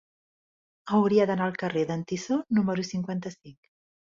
[0.99, 3.59] Hauria d'anar al carrer d'en Tissó número cinquanta-cinc.